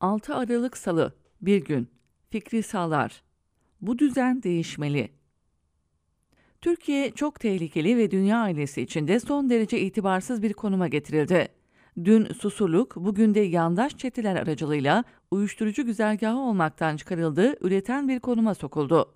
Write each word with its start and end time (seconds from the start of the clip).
6 0.00 0.34
Aralık 0.34 0.76
Salı, 0.76 1.12
bir 1.40 1.64
gün. 1.64 1.88
Fikri 2.30 2.62
Sağlar. 2.62 3.22
Bu 3.80 3.98
düzen 3.98 4.42
değişmeli. 4.42 5.10
Türkiye 6.60 7.10
çok 7.10 7.40
tehlikeli 7.40 7.96
ve 7.96 8.10
dünya 8.10 8.38
ailesi 8.38 8.82
içinde 8.82 9.20
son 9.20 9.50
derece 9.50 9.80
itibarsız 9.80 10.42
bir 10.42 10.52
konuma 10.52 10.88
getirildi. 10.88 11.48
Dün 12.04 12.24
Susurluk, 12.24 12.96
bugün 12.96 13.34
de 13.34 13.40
yandaş 13.40 13.96
çeteler 13.96 14.36
aracılığıyla 14.36 15.04
uyuşturucu 15.30 15.86
güzergahı 15.86 16.38
olmaktan 16.38 16.96
çıkarıldığı 16.96 17.66
üreten 17.66 18.08
bir 18.08 18.20
konuma 18.20 18.54
sokuldu. 18.54 19.14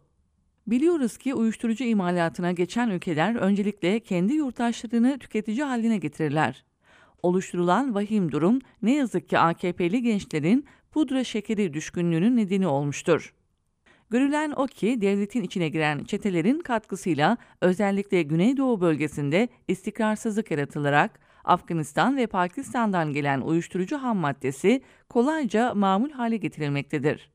Biliyoruz 0.66 1.16
ki 1.16 1.34
uyuşturucu 1.34 1.84
imalatına 1.84 2.52
geçen 2.52 2.90
ülkeler 2.90 3.34
öncelikle 3.34 4.00
kendi 4.00 4.34
yurttaşlarını 4.34 5.18
tüketici 5.18 5.62
haline 5.62 5.98
getirirler. 5.98 6.64
Oluşturulan 7.22 7.94
vahim 7.94 8.32
durum 8.32 8.58
ne 8.82 8.94
yazık 8.94 9.28
ki 9.28 9.38
AKP'li 9.38 10.02
gençlerin 10.02 10.66
pudra 10.90 11.24
şekeri 11.24 11.74
düşkünlüğünün 11.74 12.36
nedeni 12.36 12.66
olmuştur. 12.66 13.34
Görülen 14.10 14.52
o 14.56 14.66
ki 14.66 15.00
devletin 15.00 15.42
içine 15.42 15.68
giren 15.68 16.04
çetelerin 16.04 16.60
katkısıyla 16.60 17.36
özellikle 17.60 18.22
Güneydoğu 18.22 18.80
bölgesinde 18.80 19.48
istikrarsızlık 19.68 20.50
yaratılarak 20.50 21.20
Afganistan 21.44 22.16
ve 22.16 22.26
Pakistan'dan 22.26 23.12
gelen 23.12 23.40
uyuşturucu 23.40 23.98
ham 23.98 24.16
maddesi 24.16 24.82
kolayca 25.08 25.74
mamul 25.74 26.10
hale 26.10 26.36
getirilmektedir. 26.36 27.30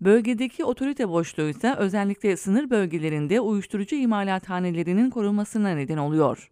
Bölgedeki 0.00 0.64
otorite 0.64 1.08
boşluğu 1.08 1.48
ise 1.48 1.74
özellikle 1.74 2.36
sınır 2.36 2.70
bölgelerinde 2.70 3.40
uyuşturucu 3.40 3.96
imalathanelerinin 3.96 5.10
korunmasına 5.10 5.74
neden 5.74 5.98
oluyor. 5.98 6.50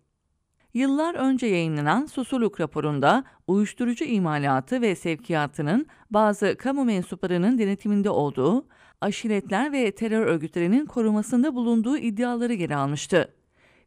Yıllar 0.74 1.14
önce 1.14 1.46
yayınlanan 1.46 2.06
Susurluk 2.06 2.60
raporunda 2.60 3.24
uyuşturucu 3.46 4.04
imalatı 4.04 4.80
ve 4.80 4.94
sevkiyatının 4.94 5.86
bazı 6.10 6.56
kamu 6.56 6.84
mensuplarının 6.84 7.58
denetiminde 7.58 8.10
olduğu, 8.10 8.66
aşiretler 9.00 9.72
ve 9.72 9.90
terör 9.90 10.26
örgütlerinin 10.26 10.86
korumasında 10.86 11.54
bulunduğu 11.54 11.96
iddiaları 11.96 12.52
yer 12.52 12.70
almıştı. 12.70 13.34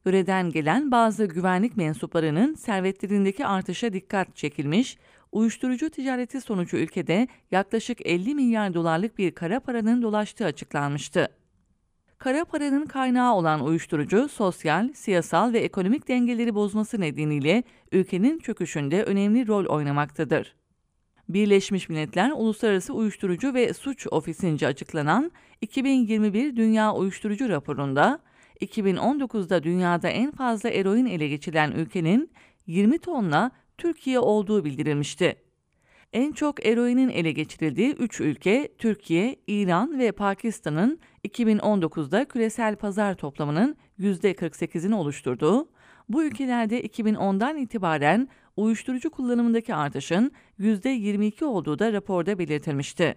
Yöreden 0.06 0.50
gelen 0.50 0.92
bazı 0.92 1.26
güvenlik 1.26 1.78
mensuplarının 1.78 2.54
servetlerindeki 2.54 3.46
artışa 3.46 3.94
dikkat 3.94 4.36
çekilmiş, 4.36 4.98
uyuşturucu 5.32 5.90
ticareti 5.90 6.42
sonucu 6.42 6.78
ülkede 6.78 7.28
yaklaşık 7.52 8.06
50 8.06 8.36
milyar 8.36 8.74
dolarlık 8.74 9.18
bir 9.18 9.32
kara 9.32 9.60
paranın 9.60 10.02
dolaştığı 10.02 10.46
açıklanmıştı. 10.46 11.43
Kara 12.24 12.46
paranın 12.46 12.86
kaynağı 12.86 13.34
olan 13.36 13.66
uyuşturucu, 13.66 14.28
sosyal, 14.30 14.94
siyasal 14.94 15.54
ve 15.54 15.60
ekonomik 15.60 16.08
dengeleri 16.08 16.56
bozması 16.56 17.02
nedeniyle 17.02 17.64
ülkenin 17.92 18.40
çöküşünde 18.40 19.04
önemli 19.04 19.48
rol 19.48 19.66
oynamaktadır. 19.66 20.56
Birleşmiş 21.30 21.90
Milletler 21.90 22.32
Uluslararası 22.32 22.94
Uyuşturucu 22.94 23.54
ve 23.54 23.74
Suç 23.74 24.08
Ofisi'nce 24.12 24.68
açıklanan 24.68 25.32
2021 25.62 26.56
Dünya 26.56 26.94
Uyuşturucu 26.94 27.50
raporunda 27.50 28.20
2019'da 28.62 29.64
dünyada 29.64 30.10
en 30.10 30.32
fazla 30.32 30.70
eroin 30.70 31.06
ele 31.06 31.28
geçirilen 31.28 31.72
ülkenin 31.72 32.32
20 32.68 33.00
tonla 33.00 33.52
Türkiye 33.78 34.20
olduğu 34.20 34.66
bildirilmişti. 34.66 35.36
En 36.14 36.32
çok 36.32 36.66
eroinin 36.66 37.10
ele 37.10 37.32
geçirildiği 37.32 37.92
3 37.94 38.22
ülke 38.22 38.70
Türkiye, 38.78 39.36
İran 39.48 40.00
ve 40.00 40.12
Pakistan'ın 40.12 41.00
2019'da 41.28 42.26
küresel 42.26 42.76
pazar 42.76 43.16
toplamının 43.16 43.76
%48'ini 44.00 44.94
oluşturduğu, 44.94 45.70
bu 46.10 46.24
ülkelerde 46.24 46.86
2010'dan 46.86 47.58
itibaren 47.58 48.28
uyuşturucu 48.58 49.10
kullanımındaki 49.10 49.76
artışın 49.76 50.32
%22 50.60 51.46
olduğu 51.46 51.80
da 51.80 51.94
raporda 51.94 52.40
belirtilmişti. 52.40 53.16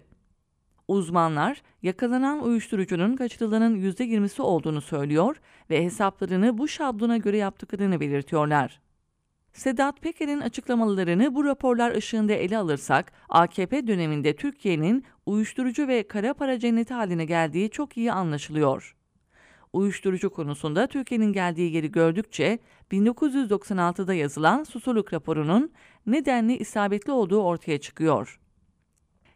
Uzmanlar 0.87 1.61
yakalanan 1.81 2.43
uyuşturucunun 2.43 3.15
kaçırılanın 3.15 3.75
%20'si 3.75 4.41
olduğunu 4.41 4.81
söylüyor 4.81 5.41
ve 5.69 5.83
hesaplarını 5.83 6.57
bu 6.57 6.67
şablona 6.67 7.17
göre 7.17 7.37
yaptıklarını 7.37 7.99
belirtiyorlar. 7.99 8.79
Sedat 9.57 10.01
Peker'in 10.01 10.39
açıklamalarını 10.39 11.35
bu 11.35 11.45
raporlar 11.45 11.95
ışığında 11.95 12.33
ele 12.33 12.57
alırsak, 12.57 13.11
AKP 13.29 13.87
döneminde 13.87 14.35
Türkiye'nin 14.35 15.03
uyuşturucu 15.25 15.87
ve 15.87 16.07
kara 16.07 16.33
para 16.33 16.59
cenneti 16.59 16.93
haline 16.93 17.25
geldiği 17.25 17.69
çok 17.69 17.97
iyi 17.97 18.11
anlaşılıyor. 18.11 18.95
Uyuşturucu 19.73 20.29
konusunda 20.29 20.87
Türkiye'nin 20.87 21.33
geldiği 21.33 21.73
yeri 21.73 21.91
gördükçe 21.91 22.59
1996'da 22.91 24.13
yazılan 24.13 24.63
Susurluk 24.63 25.13
raporunun 25.13 25.71
nedenli 26.05 26.57
isabetli 26.57 27.11
olduğu 27.11 27.41
ortaya 27.41 27.77
çıkıyor. 27.77 28.39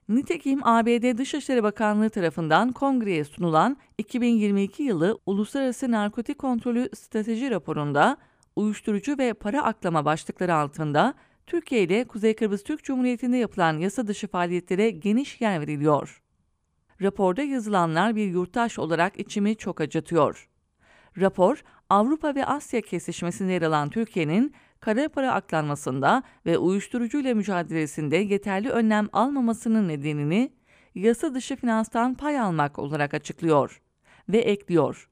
Nitekim 0.09 0.67
ABD 0.67 1.17
Dışişleri 1.17 1.63
Bakanlığı 1.63 2.09
tarafından 2.09 2.71
kongreye 2.71 3.23
sunulan 3.23 3.77
2022 3.97 4.83
yılı 4.83 5.19
Uluslararası 5.25 5.91
Narkotik 5.91 6.39
Kontrolü 6.39 6.89
Strateji 6.95 7.51
raporunda 7.51 8.17
uyuşturucu 8.55 9.17
ve 9.17 9.33
para 9.33 9.63
aklama 9.63 10.05
başlıkları 10.05 10.55
altında 10.55 11.13
Türkiye 11.47 11.83
ile 11.83 12.03
Kuzey 12.03 12.35
Kıbrıs 12.35 12.63
Türk 12.63 12.83
Cumhuriyeti'nde 12.83 13.37
yapılan 13.37 13.77
yasa 13.77 14.07
dışı 14.07 14.27
faaliyetlere 14.27 14.89
geniş 14.89 15.41
yer 15.41 15.61
veriliyor. 15.61 16.21
Raporda 17.01 17.41
yazılanlar 17.41 18.15
bir 18.15 18.27
yurttaş 18.27 18.79
olarak 18.79 19.19
içimi 19.19 19.55
çok 19.55 19.81
acıtıyor. 19.81 20.49
Rapor, 21.17 21.63
Avrupa 21.89 22.35
ve 22.35 22.45
Asya 22.45 22.81
kesişmesinde 22.81 23.51
yer 23.51 23.61
alan 23.61 23.89
Türkiye'nin 23.89 24.53
kara 24.79 25.09
para 25.09 25.33
aklanmasında 25.33 26.23
ve 26.45 26.57
uyuşturucuyla 26.57 27.35
mücadelesinde 27.35 28.17
yeterli 28.17 28.69
önlem 28.69 29.07
almamasının 29.13 29.87
nedenini 29.87 30.53
yasa 30.95 31.33
dışı 31.33 31.55
finanstan 31.55 32.15
pay 32.15 32.39
almak 32.39 32.79
olarak 32.79 33.13
açıklıyor 33.13 33.81
ve 34.29 34.37
ekliyor. 34.37 35.10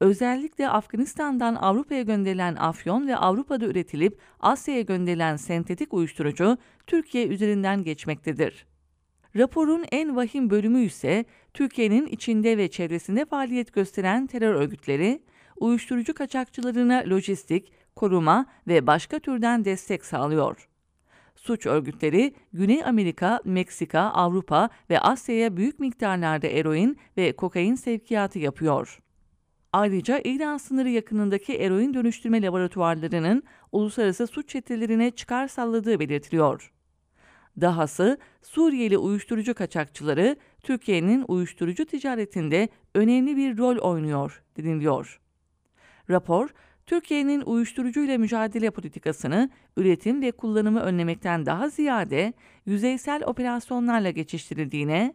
Özellikle 0.00 0.68
Afganistan'dan 0.68 1.54
Avrupa'ya 1.54 2.02
gönderilen 2.02 2.56
afyon 2.56 3.08
ve 3.08 3.16
Avrupa'da 3.16 3.66
üretilip 3.66 4.18
Asya'ya 4.40 4.80
gönderilen 4.80 5.36
sentetik 5.36 5.94
uyuşturucu 5.94 6.58
Türkiye 6.86 7.26
üzerinden 7.26 7.84
geçmektedir. 7.84 8.66
Raporun 9.36 9.84
en 9.92 10.16
vahim 10.16 10.50
bölümü 10.50 10.80
ise 10.80 11.24
Türkiye'nin 11.54 12.06
içinde 12.06 12.58
ve 12.58 12.68
çevresinde 12.68 13.24
faaliyet 13.24 13.72
gösteren 13.72 14.26
terör 14.26 14.54
örgütleri, 14.54 15.22
uyuşturucu 15.56 16.14
kaçakçılarına 16.14 17.02
lojistik, 17.10 17.72
koruma 17.96 18.46
ve 18.68 18.86
başka 18.86 19.18
türden 19.18 19.64
destek 19.64 20.04
sağlıyor. 20.04 20.68
Suç 21.36 21.66
örgütleri 21.66 22.34
Güney 22.52 22.84
Amerika, 22.84 23.40
Meksika, 23.44 24.00
Avrupa 24.00 24.68
ve 24.90 25.00
Asya'ya 25.00 25.56
büyük 25.56 25.80
miktarlarda 25.80 26.46
eroin 26.46 26.98
ve 27.16 27.32
kokain 27.32 27.74
sevkiyatı 27.74 28.38
yapıyor. 28.38 29.00
Ayrıca 29.72 30.20
İran 30.24 30.56
sınırı 30.56 30.88
yakınındaki 30.88 31.54
eroin 31.56 31.94
dönüştürme 31.94 32.42
laboratuvarlarının 32.42 33.42
uluslararası 33.72 34.26
suç 34.26 34.48
çetelerine 34.48 35.10
çıkar 35.10 35.48
salladığı 35.48 36.00
belirtiliyor. 36.00 36.72
Dahası 37.60 38.18
Suriyeli 38.42 38.98
uyuşturucu 38.98 39.54
kaçakçıları 39.54 40.36
Türkiye'nin 40.62 41.24
uyuşturucu 41.28 41.84
ticaretinde 41.84 42.68
önemli 42.94 43.36
bir 43.36 43.58
rol 43.58 43.76
oynuyor 43.76 44.42
deniliyor. 44.56 45.20
Rapor, 46.10 46.48
Türkiye'nin 46.86 47.40
uyuşturucuyla 47.40 48.18
mücadele 48.18 48.70
politikasını 48.70 49.50
üretim 49.76 50.22
ve 50.22 50.30
kullanımı 50.30 50.80
önlemekten 50.80 51.46
daha 51.46 51.68
ziyade 51.68 52.32
yüzeysel 52.66 53.22
operasyonlarla 53.26 54.10
geçiştirildiğine, 54.10 55.14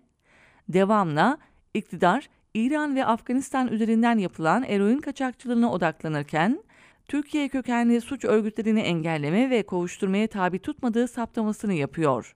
devamla 0.70 1.38
iktidar 1.74 2.30
İran 2.56 2.96
ve 2.96 3.06
Afganistan 3.06 3.68
üzerinden 3.68 4.18
yapılan 4.18 4.64
eroin 4.64 5.00
kaçakçılığına 5.00 5.72
odaklanırken, 5.72 6.64
Türkiye 7.08 7.50
kökenli 7.50 8.02
suç 8.02 8.26
örgütlerini 8.26 8.80
engelleme 8.80 9.50
ve 9.50 9.64
kovuşturmaya 9.64 10.28
tabi 10.28 10.60
tutmadığı 10.60 11.08
saptamasını 11.08 11.74
yapıyor. 11.74 12.36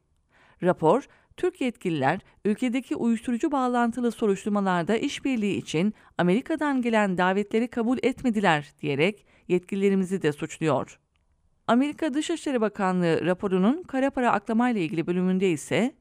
Rapor, 0.64 1.08
Türk 1.38 1.62
yetkililer 1.62 2.20
ülkedeki 2.46 2.96
uyuşturucu 2.96 3.52
bağlantılı 3.52 4.12
soruşturmalarda 4.12 4.98
işbirliği 4.98 5.58
için 5.58 5.94
Amerika'dan 6.18 6.82
gelen 6.82 7.18
davetleri 7.18 7.68
kabul 7.68 7.98
etmediler 8.04 8.74
diyerek 8.82 9.26
yetkililerimizi 9.48 10.22
de 10.22 10.32
suçluyor. 10.32 11.00
Amerika 11.68 12.14
Dışişleri 12.14 12.62
Bakanlığı 12.62 13.26
raporunun 13.26 13.84
kara 13.84 14.10
para 14.10 14.32
aklamayla 14.32 14.82
ilgili 14.82 15.08
bölümünde 15.08 15.50
ise 15.50 15.94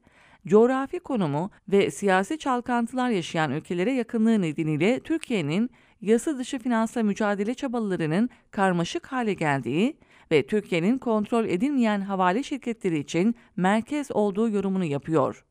coğrafi 0.47 0.99
konumu 0.99 1.51
ve 1.67 1.91
siyasi 1.91 2.37
çalkantılar 2.37 3.09
yaşayan 3.09 3.51
ülkelere 3.51 3.93
yakınlığı 3.93 4.41
nedeniyle 4.41 4.99
Türkiye'nin 4.99 5.69
yasa 6.01 6.37
dışı 6.37 6.59
finansla 6.59 7.03
mücadele 7.03 7.53
çabalarının 7.53 8.29
karmaşık 8.51 9.07
hale 9.07 9.33
geldiği 9.33 9.97
ve 10.31 10.47
Türkiye'nin 10.47 10.97
kontrol 10.97 11.45
edilmeyen 11.45 12.01
havale 12.01 12.43
şirketleri 12.43 12.99
için 12.99 13.35
merkez 13.55 14.11
olduğu 14.11 14.49
yorumunu 14.49 14.85
yapıyor. 14.85 15.45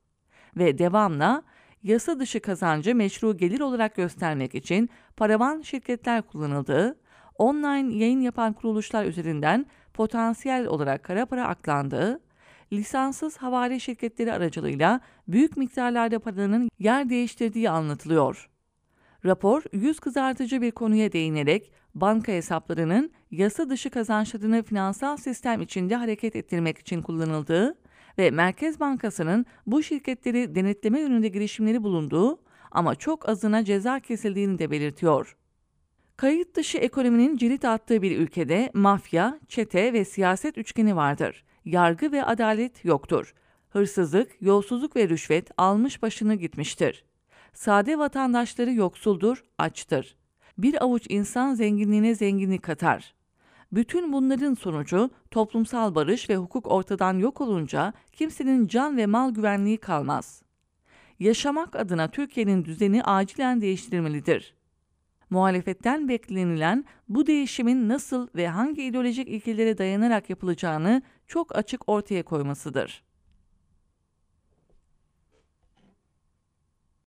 Ve 0.56 0.79
devamla 0.79 1.43
yasa 1.82 2.19
dışı 2.19 2.40
kazancı 2.40 2.94
meşru 2.94 3.37
gelir 3.37 3.61
olarak 3.61 3.94
göstermek 3.94 4.55
için 4.55 4.90
paravan 5.17 5.62
şirketler 5.62 6.23
kullanıldığı, 6.23 6.99
online 7.35 7.94
yayın 7.94 8.20
yapan 8.20 8.52
kuruluşlar 8.52 9.05
üzerinden 9.05 9.67
potansiyel 9.94 10.67
olarak 10.67 11.02
kara 11.02 11.26
para 11.26 11.49
aklandığı, 11.49 12.20
lisanssız 12.73 13.37
havale 13.37 13.79
şirketleri 13.79 14.32
aracılığıyla 14.32 15.00
büyük 15.29 15.56
miktarlarda 15.56 16.19
paranın 16.19 16.70
yer 16.79 17.09
değiştirdiği 17.09 17.70
anlatılıyor. 17.70 18.50
Rapor, 19.25 19.62
yüz 19.73 20.00
kızartıcı 20.00 20.62
bir 20.62 20.70
konuya 20.70 21.12
değinerek 21.12 21.73
banka 21.94 22.32
hesaplarının 22.32 23.11
yasa 23.31 23.70
dışı 23.70 23.91
kazançlarını 23.91 24.62
finansal 24.62 25.17
sistem 25.17 25.62
içinde 25.62 25.97
hareket 25.97 26.37
ettirmek 26.37 26.79
için 26.79 27.03
kullanıldığı 27.03 27.79
ve 28.19 28.31
Merkez 28.31 28.81
Bankası'nın 28.81 29.47
bu 29.67 29.82
şirketleri 29.82 30.55
denetleme 30.55 31.00
yönünde 31.00 31.29
girişimleri 31.29 31.82
bulunduğu 31.82 32.38
ama 32.71 32.94
çok 32.94 33.29
azına 33.29 33.64
ceza 33.64 34.00
kesildiğini 34.00 34.59
de 34.59 34.71
belirtiyor. 34.71 35.37
Kayıt 36.17 36.56
dışı 36.56 36.79
ekonominin 36.79 37.37
cirit 37.37 37.64
attığı 37.64 38.03
bir 38.03 38.19
ülkede 38.19 38.71
mafya, 38.75 39.41
çete 39.49 39.93
ve 39.93 40.05
siyaset 40.05 40.59
üçgeni 40.59 40.97
vardır. 40.97 41.44
Yargı 41.64 42.12
ve 42.12 42.25
adalet 42.25 42.84
yoktur. 42.84 43.34
Hırsızlık, 43.70 44.31
yolsuzluk 44.40 44.96
ve 44.96 45.08
rüşvet 45.08 45.50
almış 45.56 46.02
başını 46.02 46.34
gitmiştir. 46.34 47.05
Sade 47.52 47.99
vatandaşları 47.99 48.72
yoksuldur, 48.72 49.44
açtır. 49.58 50.16
Bir 50.58 50.84
avuç 50.84 51.06
insan 51.08 51.55
zenginliğine 51.55 52.14
zenginlik 52.14 52.62
katar. 52.62 53.14
Bütün 53.72 54.12
bunların 54.12 54.55
sonucu 54.55 55.10
toplumsal 55.31 55.94
barış 55.94 56.31
ve 56.31 56.37
hukuk 56.37 56.66
ortadan 56.66 57.19
yok 57.19 57.40
olunca 57.40 57.93
kimsenin 58.12 58.66
can 58.66 58.96
ve 58.96 59.06
mal 59.06 59.31
güvenliği 59.31 59.76
kalmaz. 59.76 60.43
Yaşamak 61.19 61.76
adına 61.76 62.11
Türkiye'nin 62.11 62.64
düzeni 62.64 63.02
acilen 63.04 63.61
değiştirilmelidir. 63.61 64.57
Muhalefetten 65.30 66.08
beklenilen 66.08 66.84
bu 67.08 67.26
değişimin 67.26 67.88
nasıl 67.88 68.28
ve 68.34 68.48
hangi 68.48 68.82
ideolojik 68.82 69.28
ilkelere 69.28 69.78
dayanarak 69.78 70.30
yapılacağını 70.30 71.02
çok 71.26 71.56
açık 71.56 71.88
ortaya 71.88 72.22
koymasıdır. 72.22 73.07